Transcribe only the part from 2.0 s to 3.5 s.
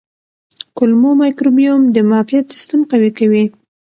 معافیت سیستم قوي کوي.